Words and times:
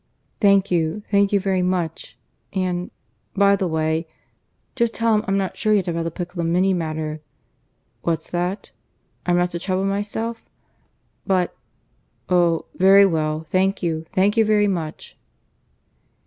Thank 0.39 0.71
you, 0.71 1.03
thank 1.11 1.31
you 1.31 1.39
very 1.39 1.61
much.... 1.61 2.17
and... 2.53 2.89
by 3.35 3.55
the 3.55 3.67
way... 3.67 4.07
just 4.75 4.95
tell 4.95 5.13
him 5.13 5.23
I'm 5.27 5.37
not 5.37 5.55
sure 5.57 5.75
yet 5.75 5.87
about 5.87 6.05
the 6.05 6.09
Piccolomini 6.09 6.73
matter.... 6.73 7.21
What's 8.01 8.27
that? 8.31 8.71
I'm 9.27 9.37
not 9.37 9.51
to 9.51 9.59
trouble 9.59 9.85
myself?... 9.85 10.49
But... 11.27 11.55
Oh! 12.29 12.65
very 12.73 13.05
well. 13.05 13.41
Thank 13.43 13.83
you.... 13.83 14.07
Thank 14.11 14.37
you 14.37 14.43
very 14.43 14.67
much." 14.67 15.19